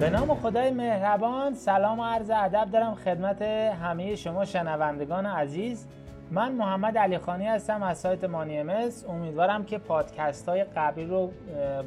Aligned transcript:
به 0.00 0.10
نام 0.10 0.34
خدای 0.34 0.70
مهربان 0.70 1.54
سلام 1.54 2.00
و 2.00 2.04
عرض 2.04 2.30
ادب 2.30 2.70
دارم 2.72 2.94
خدمت 2.94 3.42
همه 3.42 4.16
شما 4.16 4.44
شنوندگان 4.44 5.26
عزیز. 5.26 5.86
من 6.30 6.52
محمد 6.52 6.98
علی 6.98 7.18
خانی 7.18 7.46
هستم 7.46 7.82
از 7.82 7.98
سایت 7.98 8.24
مانی 8.24 8.58
امس 8.58 9.04
امیدوارم 9.08 9.64
که 9.64 9.78
پادکست 9.78 10.48
های 10.48 10.64
قبلی 10.64 11.04
رو 11.04 11.30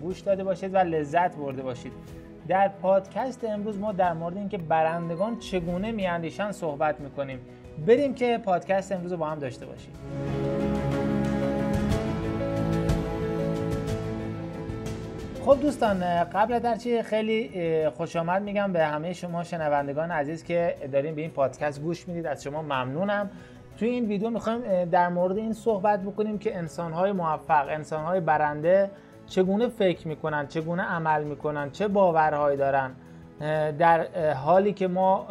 گوش 0.02 0.20
داده 0.20 0.44
باشید 0.44 0.74
و 0.74 0.78
لذت 0.78 1.36
برده 1.36 1.64
باشید. 1.64 1.92
در 2.48 2.68
پادکست 2.68 3.44
امروز 3.44 3.80
ما 3.80 3.92
در 3.92 4.14
مورد 4.14 4.38
اینکه 4.38 4.58
برندگان 4.58 5.40
چگونه 5.40 5.92
میاندیشن 5.92 6.52
صحبت 6.52 7.00
می‌کنیم. 7.00 7.40
بریم 7.88 8.14
که 8.14 8.38
پادکست 8.38 8.92
امروز 8.92 9.12
رو 9.12 9.18
با 9.18 9.26
هم 9.26 9.40
داشته 9.40 9.66
باشیم. 9.66 9.94
خب 15.50 15.62
دوستان 15.62 16.24
قبل 16.24 16.66
از 16.66 16.84
چی 16.84 17.02
خیلی 17.02 17.52
خوش 17.90 18.16
آمد 18.16 18.42
میگم 18.42 18.74
به 18.74 18.86
همه 18.86 19.14
شما 19.14 19.44
شنوندگان 19.44 20.12
عزیز 20.12 20.44
که 20.44 20.76
دارین 20.92 21.16
به 21.16 21.22
این 21.22 21.30
پادکست 21.32 21.82
گوش 21.82 22.08
می‌دید. 22.08 22.26
از 22.26 22.44
شما 22.44 22.62
ممنونم. 22.62 23.30
توی 23.78 23.90
این 23.90 24.06
ویدیو 24.06 24.30
می‌خوایم 24.30 24.86
در 24.86 25.10
مورد 25.10 25.38
این 25.38 25.54
صحبت 25.54 26.02
بکنیم 26.04 26.38
که 26.38 26.58
انسانهای 26.58 27.12
موفق 27.12 27.68
انسانهای 27.70 28.20
برنده 28.20 28.90
چگونه 29.28 29.68
فکر 29.68 30.08
می‌کنن 30.08 30.48
چگونه 30.48 30.84
عمل 30.84 31.24
می‌کنن 31.24 31.72
چه 31.72 31.88
باورهایی 31.88 32.58
دارن. 32.58 32.92
در 33.78 34.08
حالی 34.34 34.74
که 34.74 34.88
ما 34.88 35.28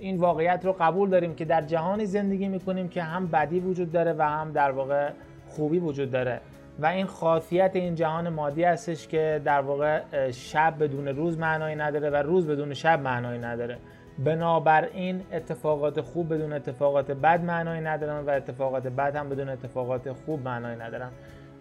این 0.00 0.16
واقعیت 0.16 0.60
رو 0.64 0.76
قبول 0.80 1.10
داریم 1.10 1.34
که 1.34 1.44
در 1.44 1.62
جهانی 1.62 2.06
زندگی 2.06 2.48
می‌کنیم 2.48 2.88
که 2.88 3.02
هم 3.02 3.26
بدی 3.26 3.60
وجود 3.60 3.92
داره 3.92 4.12
و 4.12 4.22
هم 4.22 4.52
در 4.52 4.70
واقع 4.70 5.10
خوبی 5.48 5.78
وجود 5.78 6.10
داره. 6.10 6.40
و 6.78 6.86
این 6.86 7.06
خاصیت 7.06 7.70
این 7.74 7.94
جهان 7.94 8.28
مادی 8.28 8.64
هستش 8.64 9.08
که 9.08 9.40
در 9.44 9.60
واقع 9.60 10.30
شب 10.30 10.74
بدون 10.80 11.08
روز 11.08 11.38
معنایی 11.38 11.76
نداره 11.76 12.10
و 12.10 12.16
روز 12.16 12.46
بدون 12.46 12.74
شب 12.74 13.00
معنایی 13.00 13.38
نداره. 13.38 13.78
بنابراین 14.18 15.22
اتفاقات 15.32 16.00
خوب 16.00 16.34
بدون 16.34 16.52
اتفاقات 16.52 17.10
بد 17.10 17.44
معنایی 17.44 17.80
ندارن 17.80 18.24
و 18.26 18.30
اتفاقات 18.30 18.86
بد 18.86 19.16
هم 19.16 19.28
بدون 19.28 19.48
اتفاقات 19.48 20.12
خوب 20.12 20.42
معنایی 20.44 20.76
ندارن. 20.76 21.10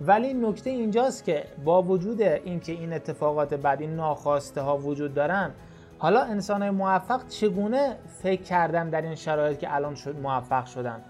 ولی 0.01 0.33
نکته 0.33 0.69
اینجاست 0.69 1.23
که 1.23 1.43
با 1.65 1.81
وجود 1.81 2.21
اینکه 2.21 2.71
این 2.71 2.93
اتفاقات 2.93 3.53
بد 3.53 3.77
این 3.79 3.95
ناخواسته 3.95 4.61
ها 4.61 4.77
وجود 4.77 5.13
دارن 5.13 5.51
حالا 5.97 6.21
انسان 6.21 6.61
های 6.61 6.71
موفق 6.71 7.27
چگونه 7.27 7.95
فکر 8.07 8.41
کردن 8.41 8.89
در 8.89 9.01
این 9.01 9.15
شرایط 9.15 9.59
که 9.59 9.75
الان 9.75 9.95
شد 9.95 10.19
موفق 10.19 10.65
شدن؟ 10.65 11.01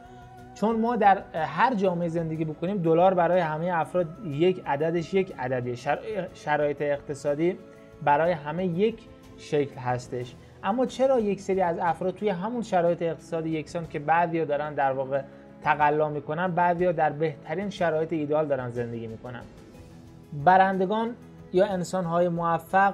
چون 0.61 0.79
ما 0.79 0.95
در 0.95 1.21
هر 1.33 1.75
جامعه 1.75 2.07
زندگی 2.07 2.45
بکنیم 2.45 2.77
دلار 2.77 3.13
برای 3.13 3.39
همه 3.39 3.69
افراد 3.73 4.07
یک 4.25 4.63
عددش 4.65 5.13
یک 5.13 5.33
عددیه. 5.39 5.75
شرایط 6.33 6.81
اقتصادی 6.81 7.57
برای 8.03 8.31
همه 8.31 8.65
یک 8.65 8.99
شکل 9.37 9.75
هستش. 9.75 10.35
اما 10.63 10.85
چرا 10.85 11.19
یک 11.19 11.41
سری 11.41 11.61
از 11.61 11.77
افراد 11.79 12.15
توی 12.15 12.29
همون 12.29 12.61
شرایط 12.61 13.01
اقتصادی 13.01 13.49
یکسان 13.49 13.87
که 13.87 13.99
بعضیا 13.99 14.45
دارن 14.45 14.73
در 14.73 14.91
واقع 14.91 15.21
تقلا 15.63 16.09
می‌کنن 16.09 16.51
بعضیا 16.51 16.91
در 16.91 17.09
بهترین 17.09 17.69
شرایط 17.69 18.13
ایدال 18.13 18.47
دارن 18.47 18.69
زندگی 18.69 19.07
می‌کنن؟ 19.07 19.41
برندگان 20.45 21.15
یا 21.53 21.65
انسانهای 21.65 22.29
موفق 22.29 22.93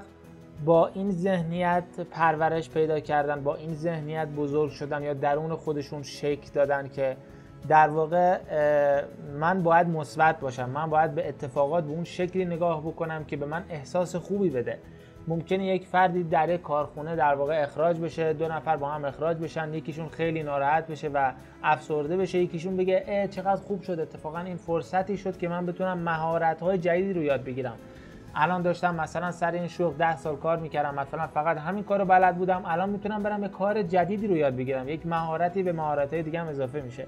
با 0.65 0.87
این 0.87 1.11
ذهنیت 1.11 1.83
پرورش 2.11 2.69
پیدا 2.69 2.99
کردن 2.99 3.43
با 3.43 3.55
این 3.55 3.73
ذهنیت 3.73 4.27
بزرگ 4.27 4.71
شدن 4.71 5.03
یا 5.03 5.13
درون 5.13 5.55
خودشون 5.55 6.03
شکل 6.03 6.51
دادن 6.53 6.89
که 6.95 7.17
در 7.67 7.89
واقع 7.89 8.37
من 9.39 9.63
باید 9.63 9.87
مثبت 9.87 10.39
باشم. 10.39 10.69
من 10.69 10.89
باید 10.89 11.15
به 11.15 11.27
اتفاقات 11.29 11.83
به 11.83 11.91
اون 11.91 12.03
شکلی 12.03 12.45
نگاه 12.45 12.81
بکنم 12.81 13.23
که 13.23 13.37
به 13.37 13.45
من 13.45 13.63
احساس 13.69 14.15
خوبی 14.15 14.49
بده. 14.49 14.79
ممکنه 15.27 15.65
یک 15.65 15.87
فردی 15.87 16.23
در 16.23 16.49
یک 16.49 16.61
کارخونه 16.61 17.15
در 17.15 17.35
واقع 17.35 17.61
اخراج 17.63 17.99
بشه 17.99 18.33
دو 18.33 18.47
نفر 18.47 18.77
با 18.77 18.89
هم 18.89 19.05
اخراج 19.05 19.37
بشن 19.37 19.73
یکیشون 19.73 20.09
خیلی 20.09 20.43
ناراحت 20.43 20.87
بشه 20.87 21.07
و 21.07 21.31
افسرده 21.63 22.17
بشه 22.17 22.37
یکیشون 22.37 22.77
بگه 22.77 23.03
اه 23.07 23.27
چقدر 23.27 23.61
خوب 23.61 23.81
شد. 23.81 23.99
اتفاقا 23.99 24.39
این 24.39 24.57
فرصتی 24.57 25.17
شد 25.17 25.37
که 25.37 25.47
من 25.47 25.65
بتونم 25.65 25.97
مهارت 25.97 26.61
های 26.61 26.77
جدیدی 26.77 27.13
رو 27.13 27.23
یاد 27.23 27.43
بگیرم. 27.43 27.77
الان 28.35 28.61
داشتم 28.61 28.95
مثلا 28.95 29.31
سر 29.31 29.51
این 29.51 29.67
شغل 29.67 29.97
ده 29.97 30.17
سال 30.17 30.35
کار 30.35 30.57
می‌کردم. 30.57 30.95
مثلا 30.95 31.27
فقط 31.27 31.57
همین 31.57 31.83
کارو 31.83 32.05
بلد 32.05 32.35
بودم. 32.37 32.61
الان 32.65 32.89
می‌تونم 32.89 33.23
برم 33.23 33.43
یه 33.43 33.49
کار 33.49 33.81
جدیدی 33.81 34.27
رو 34.27 34.37
یاد 34.37 34.55
بگیرم. 34.55 34.89
یک 34.89 35.05
مهارتی 35.05 35.63
به 35.63 35.71
مهارت 35.71 36.13
های 36.13 36.23
دیگه 36.23 36.41
اضافه 36.41 36.81
میشه. 36.81 37.05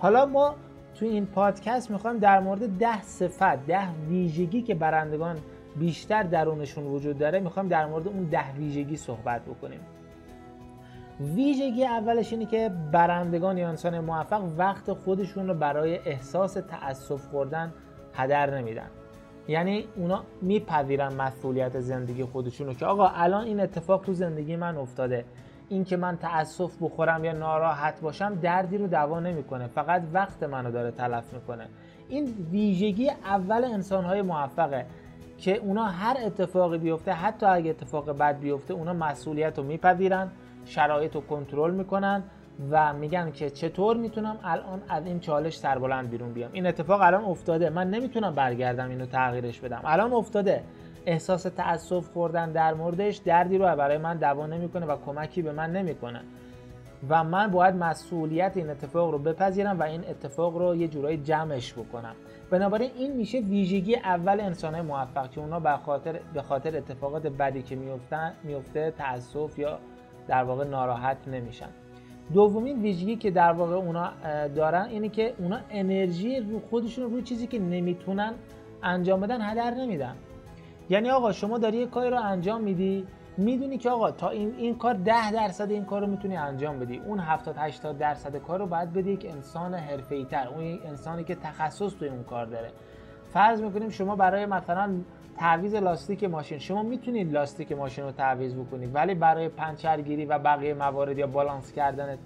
حالا 0.00 0.26
ما 0.26 0.54
تو 0.94 1.06
این 1.06 1.26
پادکست 1.26 1.90
می‌خوایم 1.90 2.18
در 2.18 2.40
مورد 2.40 2.78
ده 2.78 3.02
صفت 3.02 3.66
ده 3.66 3.92
ویژگی 4.08 4.62
که 4.62 4.74
برندگان 4.74 5.36
بیشتر 5.76 6.22
درونشون 6.22 6.86
وجود 6.86 7.18
داره 7.18 7.40
می‌خوایم 7.40 7.68
در 7.68 7.86
مورد 7.86 8.08
اون 8.08 8.24
ده 8.24 8.52
ویژگی 8.52 8.96
صحبت 8.96 9.44
بکنیم. 9.44 9.80
ویژگی 11.20 11.84
اولش 11.84 12.32
اینه 12.32 12.46
که 12.46 12.70
برندگان 12.92 13.58
یا 13.58 13.68
انسان 13.68 14.00
موفق 14.00 14.42
وقت 14.58 14.92
خودشون 14.92 15.48
رو 15.48 15.54
برای 15.54 15.98
احساس 15.98 16.52
تأسف 16.52 17.26
خوردن 17.26 17.72
هدر 18.14 18.58
نمیدن. 18.58 18.90
یعنی 19.48 19.84
اونا 19.96 20.22
میپذیرن 20.42 21.14
مسئولیت 21.14 21.80
زندگی 21.80 22.24
خودشون 22.24 22.66
رو 22.66 22.74
که 22.74 22.86
آقا 22.86 23.08
الان 23.08 23.44
این 23.44 23.60
اتفاق 23.60 24.02
تو 24.02 24.12
زندگی 24.12 24.56
من 24.56 24.76
افتاده. 24.76 25.24
این 25.70 25.84
که 25.84 25.96
من 25.96 26.16
تأسف 26.16 26.76
بخورم 26.80 27.24
یا 27.24 27.32
ناراحت 27.32 28.00
باشم 28.00 28.34
دردی 28.34 28.78
رو 28.78 28.86
دوا 28.86 29.20
نمی‌کنه. 29.20 29.66
فقط 29.66 30.02
وقت 30.12 30.42
منو 30.42 30.70
داره 30.70 30.90
تلف 30.90 31.32
می‌کنه. 31.32 31.66
این 32.08 32.34
ویژگی 32.50 33.10
اول 33.10 33.64
انسانهای 33.64 34.22
موفقه 34.22 34.86
که 35.38 35.56
اونا 35.56 35.84
هر 35.84 36.16
اتفاقی 36.26 36.78
بیفته 36.78 37.12
حتی 37.12 37.46
اگه 37.46 37.70
اتفاق 37.70 38.18
بد 38.18 38.38
بیفته 38.38 38.74
اونا 38.74 38.92
مسئولیت 38.92 39.58
رو 39.58 39.64
میپذیرن 39.64 40.28
شرایط 40.64 41.14
رو 41.14 41.20
کنترل 41.20 41.74
می‌کنن 41.74 42.22
و 42.70 42.92
میگن 42.92 43.30
که 43.30 43.50
چطور 43.50 43.96
می‌تونم 43.96 44.36
الان 44.44 44.82
از 44.88 45.06
این 45.06 45.20
چالش 45.20 45.58
سربلند 45.58 46.10
بیرون 46.10 46.32
بیام. 46.32 46.50
این 46.52 46.66
اتفاق 46.66 47.00
الان 47.00 47.24
افتاده. 47.24 47.70
من 47.70 47.90
نمی‌تونم 47.90 48.34
برگردم 48.34 48.90
اینو 48.90 49.06
تغییرش 49.06 49.60
بدم. 49.60 49.80
الان 49.84 50.12
افتاده. 50.12 50.62
احساس 51.06 51.42
تأسف 51.42 52.08
خوردن 52.12 52.52
در 52.52 52.74
موردش 52.74 53.16
دردی 53.16 53.58
رو 53.58 53.64
برای 53.64 53.98
من 53.98 54.16
دوا 54.16 54.46
نمی‌کنه 54.46 54.86
و 54.86 54.96
کمکی 55.06 55.42
به 55.42 55.52
من 55.52 55.72
نمی‌کنه. 55.72 56.20
و 57.08 57.24
من 57.24 57.50
باید 57.50 57.74
مسئولیت 57.74 58.56
این 58.56 58.70
اتفاق 58.70 59.10
رو 59.10 59.18
بپذیرم 59.18 59.80
و 59.80 59.82
این 59.82 60.04
اتفاق 60.08 60.56
رو 60.56 60.76
یه 60.76 60.88
جورایی 60.88 61.16
جمعش 61.16 61.72
بکنم. 61.72 62.14
بنابراین 62.50 62.90
این 62.98 63.16
میشه 63.16 63.38
ویژگی 63.38 63.96
اول 63.96 64.40
انسان 64.40 64.80
موفق 64.80 65.30
که 65.30 65.40
اونا 65.40 65.60
به 65.60 65.76
خاطر 65.76 66.20
به 66.34 66.42
خاطر 66.42 66.76
اتفاقات 66.76 67.26
بدی 67.26 67.62
که 67.62 67.76
میفتن 67.76 68.32
میفته 68.44 68.90
تاسف 68.98 69.58
یا 69.58 69.78
در 70.28 70.44
واقع 70.44 70.64
ناراحت 70.64 71.28
نمیشن. 71.28 71.68
دومین 72.32 72.82
ویژگی 72.82 73.16
که 73.16 73.30
در 73.30 73.52
واقع 73.52 73.74
اونا 73.74 74.10
دارن 74.54 74.84
اینه 74.84 75.08
که 75.08 75.34
اونا 75.38 75.58
انرژی 75.70 76.40
رو 76.40 76.60
خودشون 76.70 77.10
روی 77.10 77.22
چیزی 77.22 77.46
که 77.46 77.58
نمی‌تونن 77.58 78.34
انجام 78.82 79.20
بدن 79.20 79.40
هدر 79.40 79.74
نمیدن. 79.74 80.14
یعنی 80.90 81.10
آقا 81.10 81.32
شما 81.32 81.58
داری 81.58 81.78
یه 81.78 81.86
کاری 81.86 82.10
رو 82.10 82.20
انجام 82.20 82.60
میدی 82.60 83.06
می‌دونی 83.36 83.78
که 83.78 83.90
آقا 83.90 84.10
تا 84.10 84.28
این, 84.28 84.54
این 84.58 84.78
کار 84.78 84.94
10 84.94 85.32
درصد 85.32 85.70
این 85.70 85.84
کار 85.84 86.00
رو 86.00 86.06
می‌تونی 86.06 86.36
انجام 86.36 86.78
بدی. 86.78 86.98
اون 86.98 87.18
70 87.18 87.54
80 87.58 87.98
درصد 87.98 88.36
کار 88.36 88.58
رو 88.58 88.66
باید 88.66 88.92
بدی 88.92 89.12
یک 89.12 89.26
انسان 89.30 89.74
حرفه‌ای 89.74 90.24
تر 90.24 90.48
اون 90.48 90.78
انسانی 90.84 91.24
که 91.24 91.34
تخصص 91.34 91.92
توی 91.94 92.08
اون 92.08 92.24
کار 92.24 92.46
داره. 92.46 92.70
فرض 93.32 93.62
می‌کنیم 93.62 93.88
شما 93.88 94.16
برای 94.16 94.46
مثلا 94.46 94.90
تعویض 95.36 95.74
لاستیک 95.74 96.24
ماشین 96.24 96.58
شما 96.58 96.82
می‌تونید 96.82 97.32
لاستیک 97.32 97.72
ماشین 97.72 98.04
رو 98.04 98.12
تعویض 98.12 98.54
بکنید 98.54 98.94
ولی 98.94 99.14
برای 99.14 99.48
پنچرگیری 99.48 100.24
و 100.24 100.38
بقیه 100.38 100.74
موارد 100.74 101.18
یا 101.18 101.26
بالانس 101.26 101.72
کردن 101.72 102.18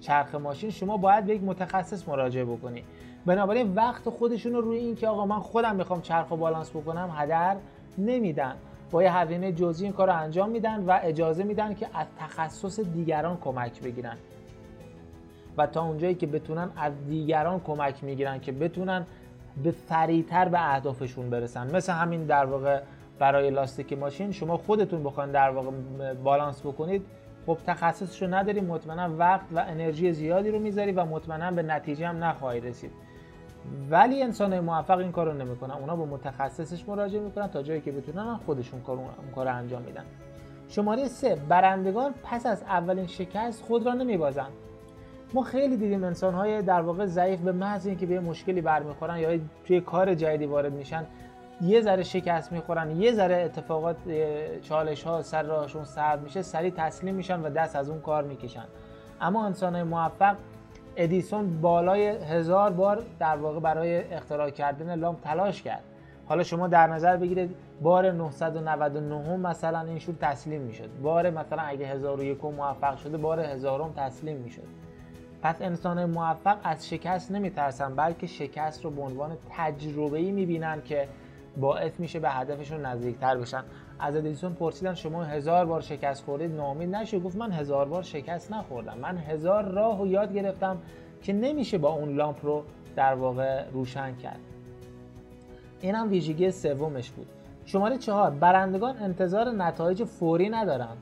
چرخ 0.00 0.34
ماشین 0.34 0.70
شما 0.70 0.96
باید 0.96 1.24
به 1.24 1.34
یک 1.34 1.42
متخصص 1.42 2.08
مراجعه 2.08 2.44
بکنید 2.44 2.84
بنابراین 3.26 3.74
وقت 3.74 4.08
خودشون 4.08 4.52
رو 4.52 4.60
روی 4.60 4.78
این 4.78 4.94
که 4.94 5.08
آقا 5.08 5.26
من 5.26 5.40
خودم 5.40 5.76
می‌خوام 5.76 6.00
چرخ 6.00 6.30
و 6.30 6.36
بالانس 6.36 6.70
بکنم 6.70 7.10
هدر 7.16 7.56
نمیدن. 7.98 8.56
با 8.90 9.02
یه 9.02 9.16
هزینه 9.16 9.52
جزئی 9.52 9.86
این 9.86 9.92
کار 9.92 10.06
رو 10.06 10.16
انجام 10.16 10.50
میدن 10.50 10.84
و 10.84 10.98
اجازه 11.02 11.44
میدن 11.44 11.74
که 11.74 11.86
از 11.94 12.06
تخصص 12.18 12.80
دیگران 12.80 13.38
کمک 13.40 13.82
بگیرن. 13.82 14.16
و 15.56 15.66
تا 15.66 15.84
اونجایی 15.84 16.14
که 16.14 16.26
بتونن 16.26 16.70
از 16.76 16.92
دیگران 17.08 17.60
کمک 17.60 18.04
می‌گیرن 18.04 18.40
که 18.40 18.52
بتونن 18.52 19.06
به 19.62 19.70
سریعتر 19.70 20.48
به 20.48 20.74
اهدافشون 20.74 21.30
برسن. 21.30 21.76
مثل 21.76 21.92
همین 21.92 22.24
در 22.24 22.44
واقع 22.44 22.80
برای 23.18 23.50
لاستیک 23.50 23.92
ماشین 23.92 24.32
شما 24.32 24.56
خودتون 24.56 25.02
بخواید 25.02 25.32
در 25.32 25.50
واقع 25.50 25.70
بالانس 26.14 26.60
بکنید. 26.60 27.02
خب 27.46 27.58
تخصصش 27.66 28.22
رو 28.22 28.34
نداری 28.34 28.60
مطمئنا 28.60 29.16
وقت 29.16 29.46
و 29.54 29.64
انرژی 29.68 30.12
زیادی 30.12 30.50
رو 30.50 30.58
می‌ذاری 30.58 30.92
و 30.92 31.04
مطمئنا 31.04 31.50
به 31.50 31.62
نتیجه 31.62 32.08
هم 32.08 32.24
نخواهی 32.24 32.60
رسید. 32.60 32.90
ولی 33.90 34.22
انسان 34.22 34.60
موفق 34.60 34.98
این 34.98 35.12
کارو 35.12 35.32
نمی‌کنن. 35.32 35.74
اونا 35.74 35.96
به 35.96 36.04
متخصصش 36.04 36.88
مراجعه 36.88 37.20
می‌کنن 37.20 37.46
تا 37.46 37.62
جایی 37.62 37.80
که 37.80 37.92
بتونن 37.92 38.36
خودشون 38.46 38.80
کار 38.80 38.96
اون 38.96 39.08
کار 39.34 39.48
انجام 39.48 39.82
میدن. 39.82 40.04
شماره 40.68 41.08
سه 41.08 41.36
برندگان 41.48 42.14
پس 42.24 42.46
از 42.46 42.62
اولین 42.62 43.06
شکست 43.06 43.62
خود 43.62 43.86
را 43.86 43.92
نمیبازن 43.92 44.48
ما 45.34 45.42
خیلی 45.42 45.76
دیدیم 45.76 46.04
انسان 46.04 46.34
های 46.34 46.62
در 46.62 46.80
واقع 46.80 47.06
ضعیف 47.06 47.40
به 47.40 47.52
محض 47.52 47.86
اینکه 47.86 48.06
به 48.06 48.20
مشکلی 48.20 48.60
برمیخورن 48.60 49.18
یا 49.18 49.38
توی 49.64 49.80
کار 49.80 50.14
جدیدی 50.14 50.46
وارد 50.46 50.72
میشن 50.72 51.06
یه 51.60 51.80
ذره 51.80 52.02
شکست 52.02 52.52
می‌خورن 52.52 53.00
یه 53.00 53.12
ذره 53.12 53.36
اتفاقات 53.36 53.96
چالش 54.62 55.02
ها 55.02 55.22
سر 55.22 55.42
راهشون 55.42 55.84
سرد 55.84 56.22
میشه 56.22 56.42
سریع 56.42 56.72
تسلیم 56.76 57.14
میشن 57.14 57.40
و 57.40 57.50
دست 57.50 57.76
از 57.76 57.90
اون 57.90 58.00
کار 58.00 58.24
می‌کشن. 58.24 58.64
اما 59.20 59.46
انسان 59.46 59.82
موفق 59.82 60.36
ادیسون 60.96 61.60
بالای 61.60 62.06
هزار 62.06 62.72
بار 62.72 63.02
در 63.18 63.36
واقع 63.36 63.60
برای 63.60 64.12
اختراع 64.12 64.50
کردن 64.50 64.94
لامپ 64.94 65.20
تلاش 65.20 65.62
کرد. 65.62 65.82
حالا 66.26 66.42
شما 66.42 66.68
در 66.68 66.86
نظر 66.86 67.16
بگیرید 67.16 67.56
بار 67.82 68.12
999 68.12 69.36
مثلا 69.36 69.80
این 69.80 69.98
شور 69.98 70.14
تسلیم 70.20 70.60
می‌شد. 70.60 70.90
بار 71.02 71.30
مثلا 71.30 71.62
اگه 71.62 71.86
1001 71.86 72.44
موفق 72.44 72.96
شده 72.96 73.16
بار 73.16 73.40
هزارم 73.40 73.92
تسلیم 73.96 74.36
می‌شد. 74.36 74.62
پس 75.42 75.62
انسان 75.62 76.04
موفق 76.04 76.56
از 76.64 76.88
شکست 76.88 77.30
نمیترسن 77.30 77.94
بلکه 77.94 78.26
شکست 78.26 78.84
رو 78.84 78.90
به 78.90 79.02
عنوان 79.02 79.36
تجربه 79.50 80.18
ای 80.18 80.30
می‌بینن 80.32 80.82
که 80.82 81.08
باعث 81.56 82.00
میشه 82.00 82.20
به 82.20 82.30
هدفشون 82.30 82.86
نزدیکتر 82.86 83.36
بشن. 83.36 83.62
از 83.98 84.16
ادیسون 84.16 84.52
پرسیدن 84.54 84.94
شما 84.94 85.24
هزار 85.24 85.66
بار 85.66 85.80
شکست 85.80 86.24
خوردید 86.24 86.50
نامید 86.50 86.94
نشه 86.94 87.18
گفت 87.18 87.36
من 87.36 87.52
هزار 87.52 87.88
بار 87.88 88.02
شکست 88.02 88.52
نخوردم. 88.52 88.98
من 88.98 89.18
هزار 89.18 89.64
راه 89.64 90.02
و 90.02 90.06
یاد 90.06 90.34
گرفتم 90.34 90.78
که 91.22 91.32
نمیشه 91.32 91.78
با 91.78 91.92
اون 91.92 92.14
لامپ 92.14 92.44
رو 92.46 92.62
در 92.96 93.14
واقع 93.14 93.64
روشن 93.72 94.16
کرد. 94.16 94.40
این 95.80 95.94
هم 95.94 96.10
ویژگی 96.10 96.50
سومش 96.50 97.10
بود. 97.10 97.26
شماره 97.64 97.98
چهار 97.98 98.30
برندگان 98.30 98.96
انتظار 98.96 99.50
نتایج 99.50 100.04
فوری 100.04 100.48
ندارند. 100.48 100.98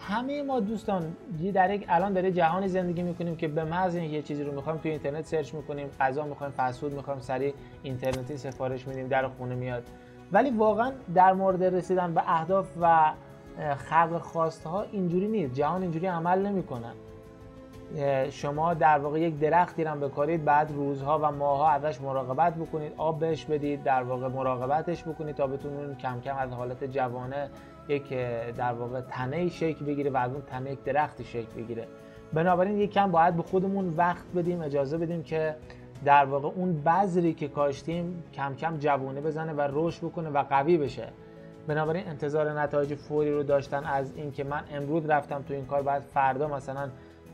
همه 0.00 0.42
ما 0.42 0.60
دوستان 0.60 1.16
در 1.54 1.74
یک 1.74 1.86
الان 1.88 2.12
در 2.12 2.30
جهانی 2.30 2.68
زندگی 2.68 3.02
می‌کنیم 3.02 3.36
که 3.36 3.48
به 3.48 3.64
محض 3.64 3.94
اینکه 3.94 4.16
یه 4.16 4.22
چیزی 4.22 4.44
رو 4.44 4.54
می‌خوایم 4.54 4.78
توی 4.78 4.90
اینترنت 4.90 5.26
سرچ 5.26 5.54
می‌کنیم 5.54 5.88
غذا 6.00 6.24
می‌خوایم 6.24 6.52
فسود 6.52 6.92
می‌خوایم 6.92 7.20
سریع 7.20 7.54
اینترنتی 7.82 8.36
سفارش 8.36 8.88
میدیم 8.88 9.08
در 9.08 9.28
خونه 9.28 9.54
میاد. 9.54 9.82
ولی 10.32 10.50
واقعا 10.50 10.92
در 11.14 11.32
مورد 11.32 11.64
رسیدن 11.64 12.14
به 12.14 12.22
اهداف 12.26 12.66
و 12.80 13.12
خلق 13.76 14.18
خواسته 14.18 14.68
ها 14.68 14.82
اینجوری 14.82 15.28
نیست. 15.28 15.54
جهان 15.54 15.82
اینجوری 15.82 16.06
عمل 16.06 16.46
نمی‌کنن 16.46 16.92
شما 18.30 18.74
در 18.74 18.98
واقع 18.98 19.20
یک 19.20 19.38
درختی 19.38 19.84
رو 19.84 19.94
بکارید 19.94 20.44
بعد 20.44 20.70
روزها 20.70 21.18
و 21.18 21.32
ماهها 21.32 21.70
ازش 21.70 22.00
مراقبت 22.00 22.54
بکنید 22.54 22.92
آب 22.96 23.18
بهش 23.18 23.44
بدید 23.44 23.82
در 23.82 24.02
واقع 24.02 24.28
مراقبتش 24.28 25.02
بکنید 25.02 25.36
تا 25.36 25.46
بتونید 25.46 25.98
کم 25.98 26.20
کم 26.20 26.36
از 26.36 26.52
حالت 26.52 26.84
جوانه 26.84 27.50
یک 27.88 28.08
در 28.56 28.72
واقع 28.72 29.00
تنه 29.00 29.48
شکل 29.48 29.84
بگیره 29.84 30.10
و 30.10 30.16
از 30.16 30.32
اون 30.32 30.42
تنه 30.42 30.72
یک 30.72 30.84
درختی 30.84 31.24
شکل 31.24 31.62
بگیره. 31.62 31.88
بنابراین 32.32 32.78
یک 32.78 32.92
کم 32.92 33.10
باید 33.10 33.36
به 33.36 33.42
خودمون 33.42 33.94
وقت 33.96 34.24
بدیم 34.36 34.60
اجازه 34.60 34.98
بدیم 34.98 35.22
که 35.22 35.56
در 36.04 36.24
واقع 36.24 36.48
اون 36.48 36.82
بذری 36.82 37.34
که 37.34 37.48
کاشتیم 37.48 38.22
کم 38.34 38.54
کم 38.54 38.76
جوونه 38.76 39.20
بزنه 39.20 39.52
و 39.52 39.68
رشد 39.72 40.06
بکنه 40.06 40.28
و 40.28 40.42
قوی 40.42 40.78
بشه. 40.78 41.08
بنابراین 41.66 42.08
انتظار 42.08 42.60
نتایج 42.60 42.94
فوری 42.94 43.32
رو 43.32 43.42
داشتن 43.42 43.84
از 43.84 44.12
اینکه 44.16 44.44
من 44.44 44.64
امروز 44.72 45.06
رفتم 45.06 45.42
تو 45.42 45.54
این 45.54 45.66
کار 45.66 45.82
بعد 45.82 46.02
فردا 46.02 46.48
مثلا 46.48 46.88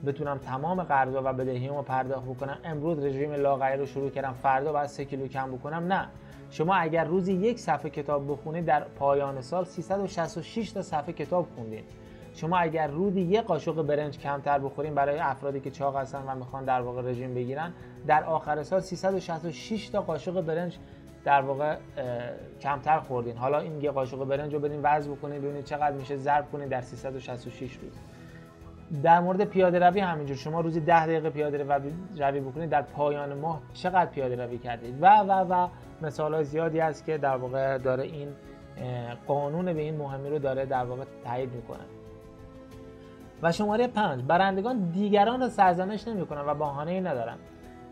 بتونم 0.07 0.39
تمام 0.39 0.83
قرضا 0.83 1.23
و 1.25 1.33
بدهیامو 1.33 1.83
پرداخت 1.83 2.25
بکنم. 2.25 2.59
امروز 2.65 3.05
رژیم 3.05 3.33
لاغری 3.33 3.79
رو 3.79 3.87
شروع 3.87 4.11
کردم 4.11 4.33
فردا 4.33 4.73
بعد 4.73 4.87
3 4.87 5.05
کیلو 5.05 5.27
کم 5.27 5.53
بکنم. 5.53 5.93
نه. 5.93 6.09
شما 6.51 6.75
اگر 6.75 7.05
روزی 7.05 7.33
یک 7.33 7.59
صفحه 7.59 7.91
کتاب 7.91 8.33
بخونید 8.33 8.65
در 8.65 8.85
پایان 8.85 9.41
سال 9.41 9.65
366 9.65 10.73
تا 10.73 10.83
صفحه 10.83 11.13
کتاب 11.13 11.47
خوندین. 11.55 11.83
شما 12.35 12.57
اگر 12.59 12.87
روزی 12.87 13.21
یک 13.21 13.41
قاشق 13.41 13.83
برنج 13.83 14.19
کمتر 14.19 14.59
بخورین 14.59 14.95
برای 14.95 15.19
افرادی 15.19 15.61
که 15.61 15.71
چاق 15.71 15.97
هستن 15.97 16.23
و 16.27 16.35
می‌خوان 16.35 16.65
در 16.65 16.81
واقع 16.81 17.03
رژیم 17.03 17.35
بگیرن 17.35 17.73
در 18.07 18.25
آخر 18.25 18.63
سال 18.63 18.81
366 18.81 19.89
تا 19.89 20.03
قاشق 20.03 20.41
برنج 20.41 20.79
در 21.25 21.43
واقع 21.43 21.77
کمتر 22.61 23.01
خوردین. 23.01 23.37
حالا 23.37 23.59
این 23.59 23.81
یه 23.81 23.91
قاشق 23.91 24.25
برنج 24.25 24.55
رو 24.55 24.61
بدین 24.61 24.81
وزن 24.83 25.13
بکنید 25.13 25.43
ببینید 25.43 25.65
چقدر 25.65 25.93
میشه 25.93 26.17
ضرب 26.17 26.51
کنید 26.53 26.69
در 26.69 26.81
366 26.81 27.77
روز. 27.77 27.93
در 29.03 29.21
مورد 29.21 29.45
پیاده 29.45 29.79
روی 29.79 30.01
همینجور 30.01 30.37
شما 30.37 30.61
روزی 30.61 30.81
10 30.81 31.07
دقیقه 31.07 31.31
پیاده 31.31 31.83
روی 32.19 32.41
بکنید 32.41 32.71
در 32.71 32.83
پایان 32.83 33.39
ماه 33.39 33.61
چقدر 33.73 34.07
پیاده 34.07 34.45
روی 34.45 34.59
کردید 34.59 35.03
و 35.03 35.07
و 35.07 35.33
و 35.51 35.69
مثال 36.03 36.43
زیادی 36.43 36.79
هست 36.79 37.05
که 37.05 37.19
در 37.19 37.37
واقع 37.37 37.79
داره 37.79 38.05
این 38.05 38.29
قانون 39.27 39.73
به 39.73 39.81
این 39.81 39.97
مهمی 39.97 40.31
رو 40.31 40.39
داره 40.39 40.67
در 40.67 40.85
واقع 40.85 41.05
تایید 41.25 41.53
می‌کنه. 41.53 41.85
و 43.45 43.53
شماره 43.53 43.87
پنج 43.87 44.23
برندگان 44.23 44.91
دیگران 44.91 45.43
رو 45.43 45.49
سرزنش 45.49 46.09
نمی‌کنن 46.09 46.41
و 46.47 46.55
بهانه 46.55 46.91
ای 46.91 47.01
ندارن 47.01 47.37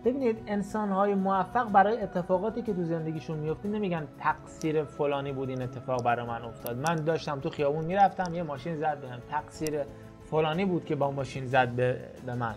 ببینید 0.04 0.42
انسان 0.46 0.88
های 0.88 1.14
موفق 1.14 1.72
برای 1.72 2.00
اتفاقاتی 2.00 2.62
که 2.62 2.74
تو 2.74 2.84
زندگیشون 2.84 3.38
میفته 3.38 3.68
نمیگن 3.68 4.08
تقصیر 4.18 4.84
فلانی 4.84 5.32
بود 5.32 5.48
این 5.48 5.62
اتفاق 5.62 6.04
برای 6.04 6.26
من 6.26 6.42
افتاد. 6.42 6.76
من 6.76 6.94
داشتم 6.94 7.40
تو 7.40 7.50
خیابون 7.50 7.84
می‌رفتم 7.84 8.34
یه 8.34 8.42
ماشین 8.42 8.76
زد 8.76 9.00
بهم. 9.00 9.18
تقصیر 9.30 9.82
فلانی 10.30 10.64
بود 10.64 10.84
که 10.84 10.94
با 10.96 11.10
ماشین 11.10 11.46
زد 11.46 11.68
به, 11.68 11.98
به 12.26 12.34
من. 12.34 12.54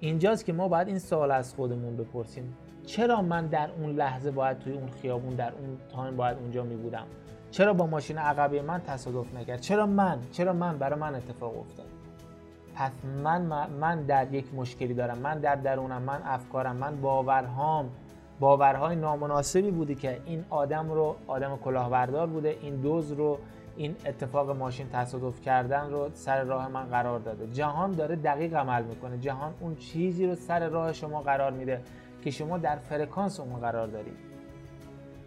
اینجاست 0.00 0.44
که 0.44 0.52
ما 0.52 0.68
باید 0.68 0.88
این 0.88 0.98
سوال 0.98 1.30
از 1.30 1.54
خودمون 1.54 1.96
بپرسیم. 1.96 2.56
چرا 2.86 3.22
من 3.22 3.46
در 3.46 3.70
اون 3.80 3.90
لحظه 3.90 4.30
باید 4.30 4.58
توی 4.58 4.72
اون 4.72 4.90
خیابون 5.02 5.34
در 5.34 5.52
اون 5.52 5.78
تایم 5.92 6.16
باید 6.16 6.38
اونجا 6.38 6.62
می 6.62 6.76
بودم 6.76 7.06
چرا 7.50 7.74
با 7.74 7.86
ماشین 7.86 8.18
عقبی 8.18 8.60
من 8.60 8.80
تصادف 8.80 9.34
نکرد؟ 9.34 9.60
چرا 9.60 9.86
من 9.86 10.18
چرا 10.32 10.52
من 10.52 10.78
برای 10.78 11.00
من 11.00 11.14
اتفاق 11.14 11.58
افتاد؟ 11.58 11.97
پس 12.78 12.92
من 13.22 13.42
من 13.80 14.02
در 14.02 14.34
یک 14.34 14.54
مشکلی 14.54 14.94
دارم. 14.94 15.18
من 15.18 15.38
در 15.38 15.54
درونم 15.54 16.02
من 16.02 16.22
افکارم 16.24 16.76
من 16.76 17.00
باورهام. 17.00 17.90
باورهای 18.40 18.96
نامناسبی 18.96 19.70
بوده 19.70 19.94
که 19.94 20.20
این 20.26 20.44
آدم 20.50 20.90
رو 20.90 21.16
آدم 21.26 21.56
کلاهبردار 21.56 22.26
بوده 22.26 22.56
این 22.62 22.76
دوز 22.76 23.12
رو 23.12 23.38
این 23.76 23.96
اتفاق 24.06 24.50
ماشین 24.50 24.88
تصادف 24.92 25.40
کردن 25.40 25.90
رو 25.90 26.10
سر 26.14 26.44
راه 26.44 26.68
من 26.68 26.84
قرار 26.84 27.18
داده. 27.18 27.46
جهان 27.46 27.92
داره 27.92 28.16
دقیق 28.16 28.54
عمل 28.54 28.84
می‌کنه. 28.84 29.18
جهان 29.18 29.54
اون 29.60 29.76
چیزی 29.76 30.26
رو 30.26 30.34
سر 30.34 30.68
راه 30.68 30.92
شما 30.92 31.20
قرار 31.20 31.52
میده 31.52 31.80
که 32.24 32.30
شما 32.30 32.58
در 32.58 32.76
فرکانس 32.76 33.40
اون 33.40 33.60
قرار 33.60 33.86
دارید. 33.86 34.16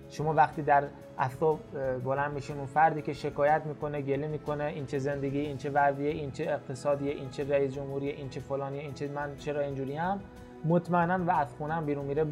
شما 0.09 0.33
وقتی 0.33 0.61
در 0.61 0.83
اصلا 1.21 1.57
بلند 2.05 2.31
میشین 2.33 2.57
اون 2.57 2.65
فردی 2.65 3.01
که 3.01 3.13
شکایت 3.13 3.61
می‌کنه 3.65 4.01
گله 4.01 4.27
می‌کنه 4.27 4.63
این 4.63 4.85
چه 4.85 4.99
زندگی 4.99 5.39
این 5.39 5.57
چه 5.57 5.69
وضعیه 5.69 6.11
این 6.11 6.31
چه 6.31 6.43
اقتصادیه 6.43 7.11
این 7.11 7.29
چه 7.29 7.49
رئیس 7.49 7.73
جمهوریه 7.73 8.13
این 8.13 8.29
چه 8.29 8.39
فلانیه 8.39 8.81
این 8.81 8.93
چه 8.93 9.07
من 9.07 9.35
چرا 9.37 9.61
اینجوری 9.61 9.95
هم 9.95 10.19
مطمئنا 10.65 11.25
و 11.25 11.31
از 11.31 11.47
خونم 11.57 11.85
بیرون 11.85 12.05
میره 12.05 12.25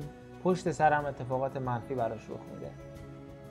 پشت 0.44 0.72
سرم 0.72 1.06
اتفاقات 1.06 1.58
منفی 1.58 1.96
براش 1.96 2.30
رخ 2.30 2.40
میده. 2.54 2.72